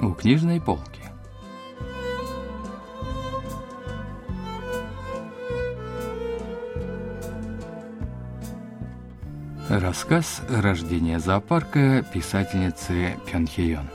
[0.00, 1.02] У книжной полки.
[9.68, 13.88] Рассказ «Рождение зоопарка» писательницы Пён Хиён.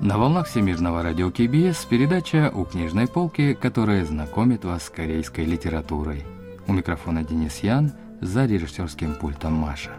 [0.00, 6.24] На волнах Всемирного радио КБС передача «У книжной полки», которая знакомит вас с корейской литературой.
[6.66, 9.92] У микрофона Денис Ян, за режиссерским пультом Маша.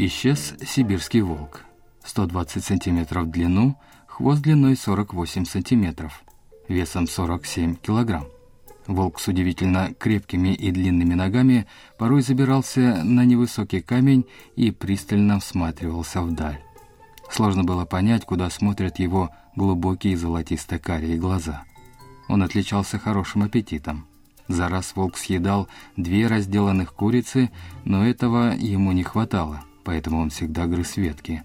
[0.00, 1.64] Исчез сибирский волк.
[2.04, 3.76] 120 сантиметров в длину,
[4.06, 6.22] хвост длиной 48 сантиметров,
[6.68, 8.37] весом 47 килограмм.
[8.88, 16.22] Волк с удивительно крепкими и длинными ногами порой забирался на невысокий камень и пристально всматривался
[16.22, 16.60] вдаль.
[17.30, 21.62] Сложно было понять, куда смотрят его глубокие золотисто-карие глаза.
[22.28, 24.06] Он отличался хорошим аппетитом.
[24.48, 27.50] За раз волк съедал две разделанных курицы,
[27.84, 31.44] но этого ему не хватало поэтому он всегда грыз ветки.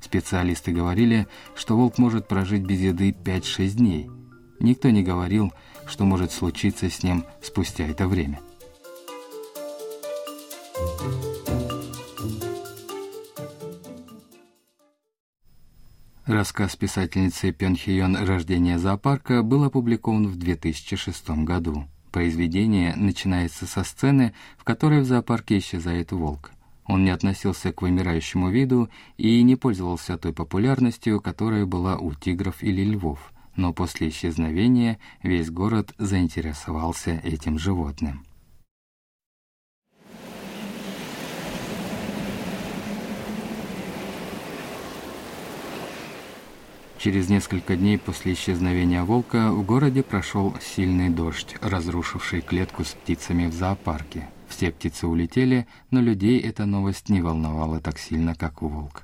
[0.00, 4.10] Специалисты говорили, что волк может прожить без еды 5-6 дней.
[4.62, 5.52] Никто не говорил,
[5.86, 8.38] что может случиться с ним спустя это время.
[16.24, 21.88] Рассказ писательницы Пён Хиён «Рождение зоопарка» был опубликован в 2006 году.
[22.12, 26.52] Произведение начинается со сцены, в которой в зоопарке исчезает волк–
[26.84, 32.62] он не относился к вымирающему виду и не пользовался той популярностью, которая была у тигров
[32.62, 38.24] или львов, но после исчезновения весь город заинтересовался этим животным.
[47.02, 53.46] Через несколько дней после исчезновения волка в городе прошел сильный дождь, разрушивший клетку с птицами
[53.46, 54.28] в зоопарке.
[54.46, 59.02] Все птицы улетели, но людей эта новость не волновала так сильно, как волк.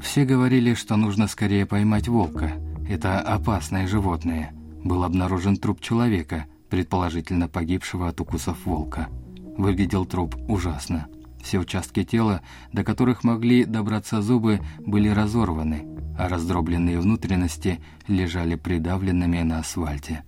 [0.00, 2.52] Все говорили, что нужно скорее поймать волка.
[2.88, 4.52] Это опасное животное.
[4.84, 9.08] Был обнаружен труп человека, предположительно погибшего от укусов волка.
[9.56, 11.08] Выглядел труп ужасно.
[11.42, 12.42] Все участки тела,
[12.72, 15.86] до которых могли добраться зубы, были разорваны,
[16.18, 20.24] а раздробленные внутренности лежали придавленными на асфальте.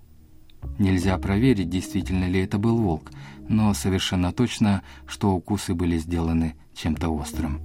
[0.79, 3.11] Нельзя проверить, действительно ли это был волк,
[3.49, 7.61] но совершенно точно, что укусы были сделаны чем-то острым.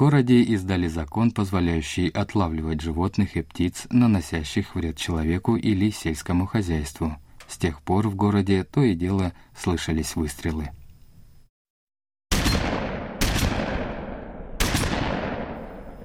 [0.00, 7.18] Городе издали закон, позволяющий отлавливать животных и птиц, наносящих вред человеку или сельскому хозяйству.
[7.46, 10.70] С тех пор в городе то и дело слышались выстрелы.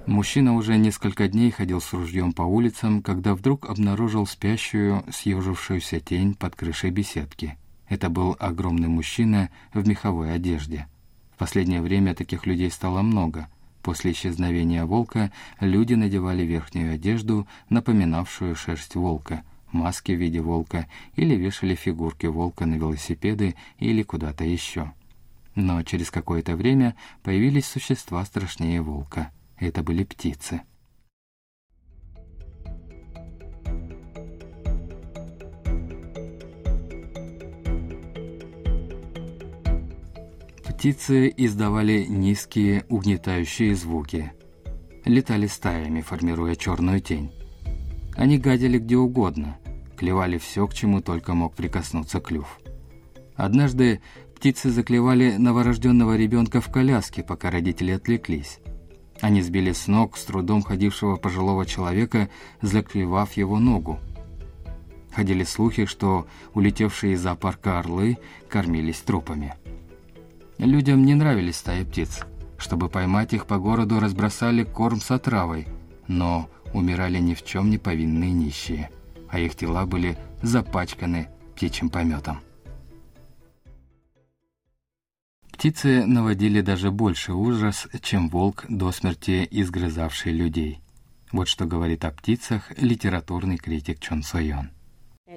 [0.05, 6.35] Мужчина уже несколько дней ходил с ружьем по улицам, когда вдруг обнаружил спящую, съежившуюся тень
[6.35, 7.57] под крышей беседки.
[7.87, 10.87] Это был огромный мужчина в меховой одежде.
[11.33, 13.47] В последнее время таких людей стало много.
[13.85, 21.35] После исчезновения волка люди надевали верхнюю одежду, напоминавшую шерсть волка, маски в виде волка или
[21.35, 24.91] вешали фигурки волка на велосипеды или куда-то еще.
[25.53, 29.29] Но через какое-то время появились существа страшнее волка.
[29.59, 30.61] Это были птицы.
[40.77, 44.33] Птицы издавали низкие угнетающие звуки.
[45.05, 47.31] Летали стаями, формируя черную тень.
[48.15, 49.57] Они гадили где угодно,
[49.97, 52.59] клевали все, к чему только мог прикоснуться клюв.
[53.35, 54.01] Однажды
[54.35, 58.59] птицы заклевали новорожденного ребенка в коляске, пока родители отвлеклись.
[59.21, 62.29] Они сбили с ног с трудом ходившего пожилого человека,
[62.61, 63.99] заклевав его ногу.
[65.15, 68.17] Ходили слухи, что улетевшие из зоопарка орлы
[68.49, 69.55] кормились трупами.
[70.57, 72.21] Людям не нравились стаи птиц.
[72.57, 75.67] Чтобы поймать их по городу, разбросали корм с отравой,
[76.07, 78.89] но умирали ни в чем не повинные нищие,
[79.29, 82.39] а их тела были запачканы птичьим пометом.
[85.51, 90.81] Птицы наводили даже больше ужас, чем волк до смерти изгрызавший людей.
[91.31, 94.69] Вот что говорит о птицах литературный критик Чон Сойон.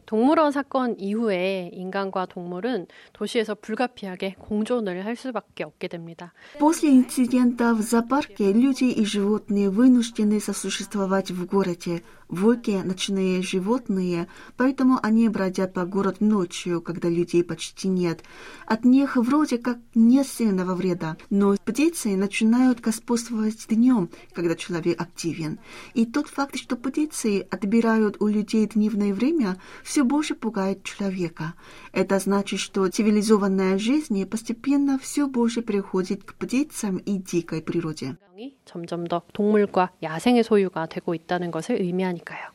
[0.07, 6.33] 동물원 사건 이후에 인간과 동물은 도시에서 불가피하게 공존을 할 수밖에 없게 됩니다.
[6.57, 12.01] После инцидента в зоопарке люди и животные вынуждены сосуществовать в городе.
[12.29, 14.27] Волки – ночные животные,
[14.57, 18.23] поэтому они бродят по городу ночью, когда людей почти нет.
[18.65, 25.59] От них вроде как нет сильного вреда, но птицы начинают господствовать днем, когда человек активен.
[25.93, 31.53] И тот факт, что птицы отбирают у людей дневное время, все больше пугает человека.
[31.91, 38.17] Это значит, что цивилизованная жизнь постепенно все больше переходит к птицам и дикой природе.
[38.65, 42.51] 점점 더 동물과 야생의 소유가 되고 있다는 것을 의미하니까요.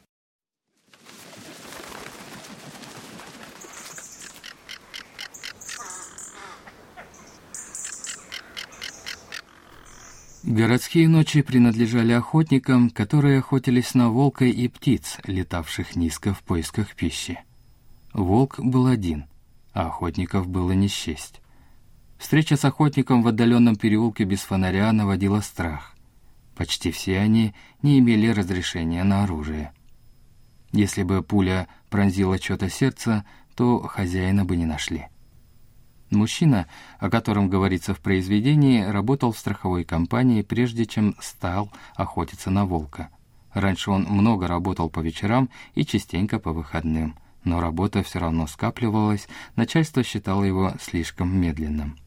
[10.43, 17.39] Городские ночи принадлежали охотникам, которые охотились на волка и птиц, летавших низко в поисках пищи.
[18.11, 19.27] Волк был один,
[19.71, 21.39] а охотников было не счесть.
[22.17, 25.95] Встреча с охотником в отдаленном переулке без фонаря наводила страх.
[26.57, 29.71] Почти все они не имели разрешения на оружие.
[30.73, 33.23] Если бы пуля пронзила чьё-то сердце,
[33.55, 35.07] то хозяина бы не нашли.
[36.13, 36.67] Мужчина,
[36.99, 43.09] о котором говорится в произведении, работал в страховой компании, прежде чем стал охотиться на волка.
[43.53, 49.27] Раньше он много работал по вечерам и частенько по выходным, но работа все равно скапливалась,
[49.55, 51.97] начальство считало его слишком медленным.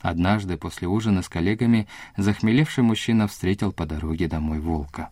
[0.00, 5.10] Однажды после ужина с коллегами захмелевший мужчина встретил по дороге домой волка.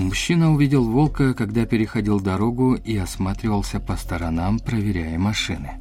[0.00, 5.72] Мужчина увидел волка, когда переходил дорогу и осматривался по сторонам, проверяя машины.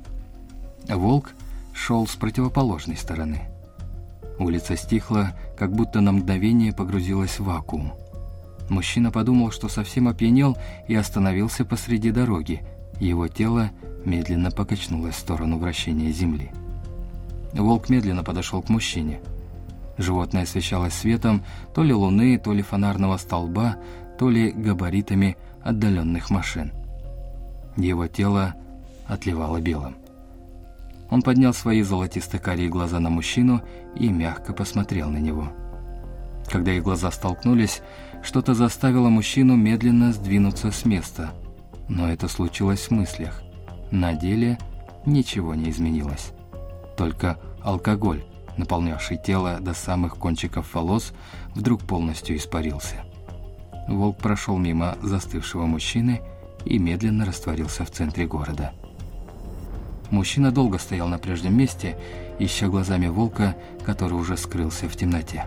[0.89, 1.31] Волк
[1.74, 3.44] шел с противоположной стороны.
[4.38, 7.94] Улица стихла, как будто на мгновение погрузилась в вакуум.
[8.68, 10.57] Мужчина подумал, что совсем опьянел
[10.89, 12.62] и остановился посреди дороги.
[13.00, 13.72] Его тело
[14.04, 16.51] медленно покачнулось в сторону вращения земли.
[17.54, 19.22] Волк медленно подошел к мужчине–
[20.00, 21.44] Животное освещалось светом
[21.75, 23.75] то ли луны, то ли фонарного столба,
[24.19, 26.74] то ли габаритами отдаленных машин.
[27.77, 28.54] Его тело
[29.07, 29.95] отливало белым.
[31.10, 33.62] Он поднял свои золотисто-карие глаза на мужчину
[33.95, 35.48] и мягко посмотрел на него.
[36.51, 37.81] Когда их глаза столкнулись,
[38.21, 41.31] что-то заставило мужчину медленно сдвинуться с места.
[41.88, 43.42] Но это случилось в мыслях.
[43.89, 44.60] На деле
[45.06, 46.33] ничего не изменилось.
[46.98, 48.24] Только алкоголь
[48.57, 51.13] наполнявший тело до самых кончиков волос,
[51.56, 53.06] вдруг полностью испарился.
[53.89, 56.21] Волк прошел мимо застывшего мужчины
[56.63, 58.71] и медленно растворился в центре города.
[60.12, 61.97] Мужчина долго стоял на прежнем месте,
[62.38, 65.45] ища глазами волка, который уже скрылся в темноте.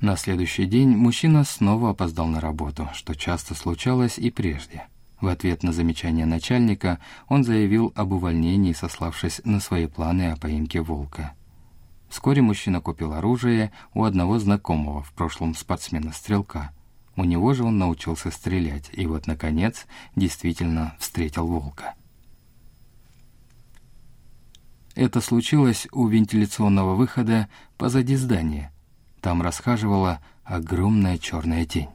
[0.00, 4.86] На следующий день мужчина снова опоздал на работу, что часто случалось и прежде.
[5.22, 6.98] В ответ на замечание начальника
[7.28, 11.34] он заявил об увольнении, сославшись на свои планы о поимке волка.
[12.08, 16.72] Вскоре мужчина купил оружие у одного знакомого, в прошлом спортсмена-стрелка.
[17.14, 21.94] У него же он научился стрелять, и вот, наконец, действительно встретил волка.
[24.96, 28.72] Это случилось у вентиляционного выхода позади здания,
[29.20, 31.90] там расхаживала огромная черная тень.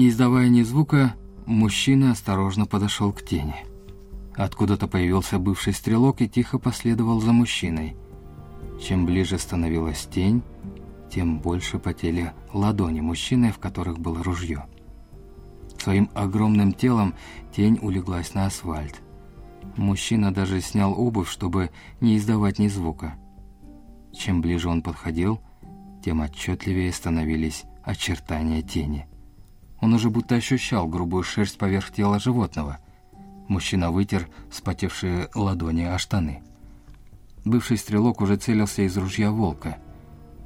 [0.00, 1.14] Не издавая ни звука,
[1.44, 3.66] мужчина осторожно подошел к тени.
[4.34, 7.98] Откуда-то появился бывший стрелок и тихо последовал за мужчиной.
[8.80, 10.42] Чем ближе становилась тень,
[11.12, 14.64] тем больше потели ладони мужчины, в которых было ружье.
[15.76, 17.12] Своим огромным телом
[17.54, 19.02] тень улеглась на асфальт.
[19.76, 23.16] Мужчина даже снял обувь, чтобы не издавать ни звука.
[24.14, 25.42] Чем ближе он подходил,
[26.02, 29.06] тем отчетливее становились очертания тени.
[29.80, 32.78] Он уже будто ощущал грубую шерсть поверх тела животного.
[33.48, 36.42] Мужчина вытер вспотевшие ладони о штаны.
[37.44, 39.78] Бывший стрелок уже целился из ружья волка.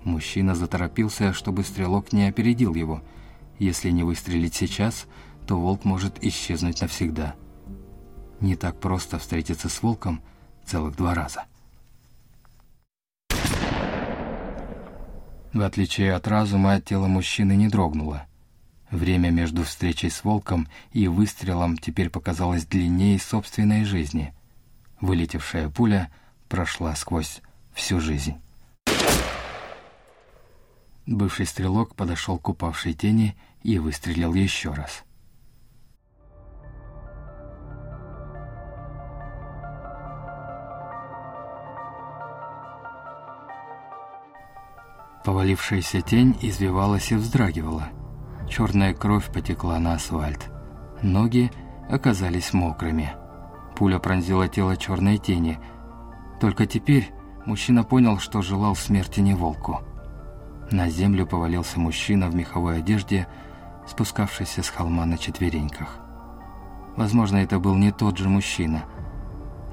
[0.04, 3.02] Мужчина заторопился, чтобы стрелок не опередил его–
[3.58, 5.06] если не выстрелить сейчас,
[5.46, 7.34] то волк может исчезнуть навсегда.
[8.40, 10.20] Не так просто встретиться с волком
[10.64, 11.44] целых два раза.
[15.52, 18.26] В отличие от разума, тело мужчины не дрогнуло.
[18.94, 24.32] Время между встречей с волком и выстрелом теперь показалось длиннее собственной жизни.
[25.00, 26.12] Вылетевшая пуля
[26.48, 28.36] прошла сквозь всю жизнь.
[31.06, 35.02] Бывший стрелок подошел к упавшей тени и выстрелил еще раз.
[45.24, 47.90] Повалившаяся тень извивалась и вздрагивала.
[48.54, 50.48] Черная кровь потекла на асфальт.
[51.02, 51.50] Ноги
[51.90, 53.12] оказались мокрыми.
[53.74, 55.58] Пуля пронзила тело черной тени.
[56.40, 57.10] Только теперь
[57.46, 59.80] мужчина понял, что желал смерти не волку.
[60.70, 63.26] На землю повалился мужчина в меховой одежде,
[63.88, 65.98] спускавшийся с холма на четвереньках.
[66.96, 68.84] Возможно, это был не тот же мужчина.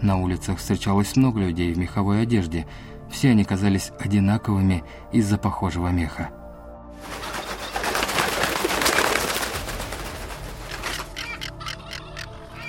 [0.02, 2.66] На улицах встречалось много людей в меховой одежде.
[3.12, 6.32] Все они казались одинаковыми из-за похожего меха.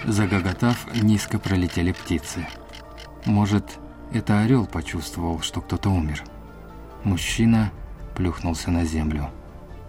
[0.07, 2.47] Загоготав, низко пролетели птицы.
[3.25, 3.79] Может,
[4.13, 6.25] это орел почувствовал, что кто-то умер.
[7.05, 7.71] Мужчина
[8.17, 9.31] плюхнулся на землю.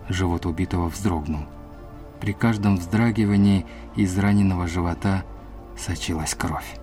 [0.09, 1.45] Живот убитого вздрогнул.
[2.21, 3.65] При каждом вздрагивании
[3.95, 5.23] из раненого живота
[5.75, 6.77] сочилась кровь.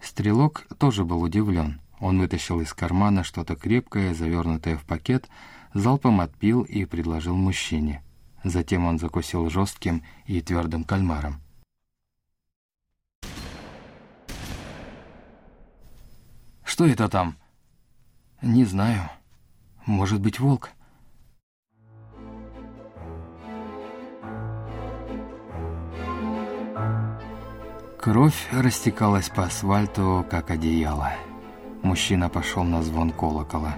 [0.00, 1.80] Стрелок тоже был удивлен.
[2.00, 5.28] Он вытащил из кармана что-то крепкое, завернутое в пакет,
[5.74, 8.02] залпом отпил и предложил мужчине.
[8.44, 11.40] Затем он закусил жестким и твердым кальмаром.
[16.64, 17.36] «Что это там?»
[18.40, 19.10] «Не знаю.
[19.86, 20.70] Может быть, волк?»
[27.98, 31.12] Кровь растекалась по асфальту, как одеяло.
[31.88, 33.76] Мужчина пошел на звон колокола.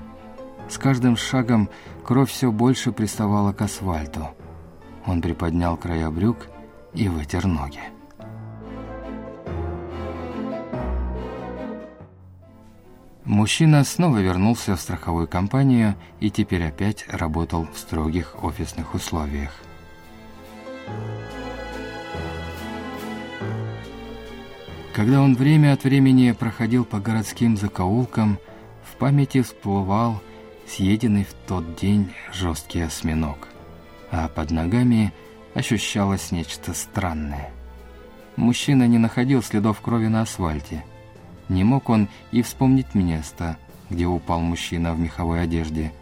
[0.69, 1.71] С каждым шагом
[2.05, 4.31] кровь все больше приставала к асфальту.
[5.07, 6.49] Он приподнял края брюк
[6.93, 7.79] и вытер ноги.
[13.25, 19.52] Мужчина снова вернулся в страховую компанию и теперь опять работал в строгих офисных условиях.
[24.92, 28.38] Когда он время от времени проходил по городским закоулкам,
[28.82, 30.20] в памяти всплывал
[30.66, 33.49] съеденный в тот день жесткий осьминог,
[34.11, 35.12] а под ногами
[35.54, 37.50] ощущалось нечто странное.
[38.35, 40.85] Мужчина не находил следов крови на асфальте.
[41.49, 43.59] Не мог он и вспомнить место,
[43.90, 45.92] где упал мужчина в меховой одежде.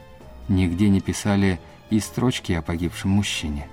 [0.48, 3.66] Нигде не писали и строчки о погибшем мужчине.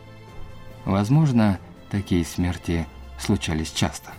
[0.84, 1.58] Возможно,
[1.90, 2.86] такие смерти
[3.18, 4.12] случались часто.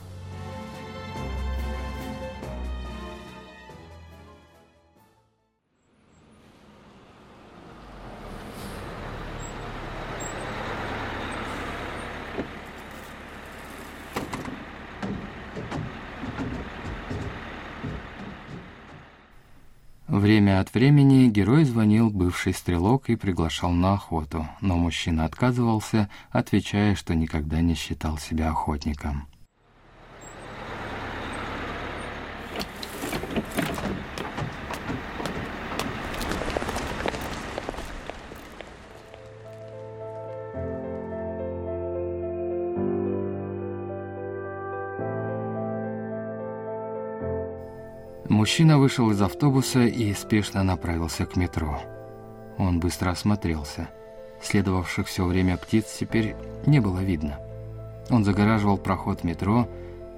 [20.26, 26.96] Время от времени герой звонил бывший стрелок и приглашал на охоту, но мужчина отказывался, отвечая,
[26.96, 29.28] что никогда не считал себя охотником.
[48.46, 51.80] Мужчина вышел из автобуса и спешно направился к метро.
[52.58, 53.88] Он быстро осмотрелся.
[54.40, 57.40] Следовавших все время птиц теперь не было видно.
[58.08, 59.68] Он загораживал проход метро,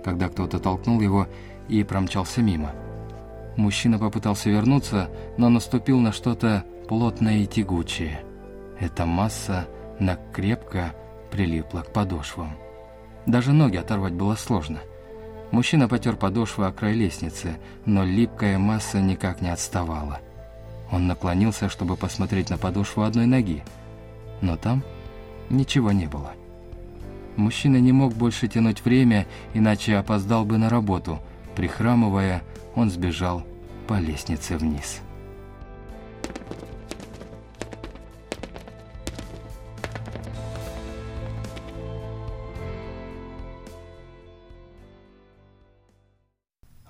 [0.05, 1.27] когда кто-то толкнул его
[1.71, 2.73] и промчался мимо.
[3.57, 5.09] Мужчина попытался вернуться,
[5.39, 8.21] но наступил на что-то плотное и тягучее.
[8.79, 9.69] Эта масса
[10.01, 10.95] накрепко
[11.31, 12.59] прилипла к подошвам.
[13.25, 14.81] Даже ноги оторвать было сложно–
[15.51, 20.21] Мужчина потер подошву о край лестницы, но липкая масса никак не отставала.
[20.91, 23.63] Он наклонился, чтобы посмотреть на подошву одной ноги,
[24.41, 24.83] но там
[25.49, 26.33] ничего не было.
[27.37, 31.21] Мужчина не мог больше тянуть время, иначе опоздал бы на работу.
[31.55, 32.43] Прихрамывая,
[32.75, 33.45] он сбежал
[33.87, 35.01] по лестнице вниз.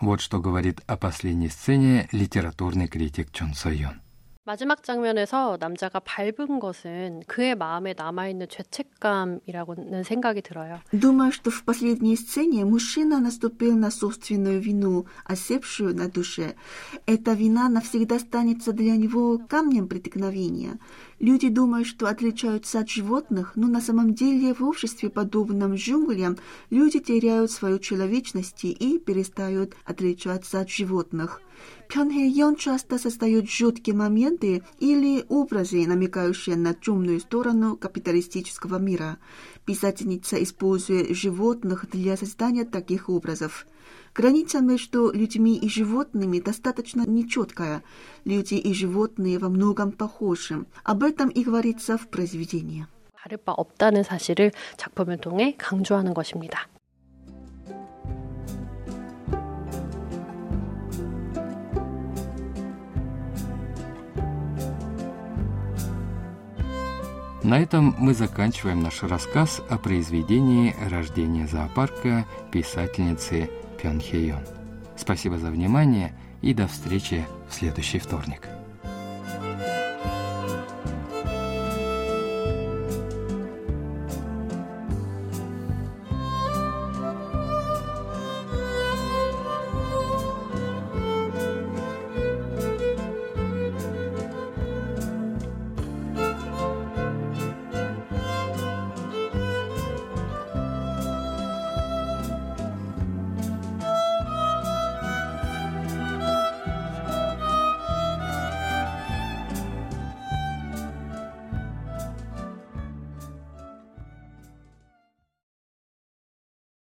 [0.07, 4.03] Вот что говорит о последней сцене литературный критик Чон Сойон.
[4.45, 10.81] 마지막 장면에서 남자가 밟은 것은 그의 마음에 남아있는 죄책감이라고는 생각이 들어요.
[10.91, 16.55] Думаю, что в последней сцене мужчина наступил на собственную вину, осевшую на душе.
[17.05, 20.77] Эта вина навсегда останется для него камнем преткновения.
[21.20, 26.36] Люди думают, что отличаются от животных, но на самом деле в обществе, подобном джунглям,
[26.70, 31.40] люди теряют свою человечность и перестают отличаться от животных.
[31.88, 39.18] Пхенхейон часто создает жуткие моменты или образы, намекающие на темную сторону капиталистического мира.
[39.64, 43.66] Писательница использует животных для создания таких образов.
[44.17, 47.83] Граница между людьми и животными достаточно нечеткая.
[48.25, 50.65] Люди и животные во многом похожи.
[50.83, 52.85] Об этом и говорится в произведении.
[53.23, 56.67] 다를 바 없다는 사실을 작품을 통해 강조하는 것입니다.
[67.43, 73.49] На этом мы заканчиваем наш рассказ о произведении «Рождение зоопарка» писательницы
[73.80, 74.02] Пён.
[74.96, 78.57] Спасибо за внимание и до встречи в следующий вторник.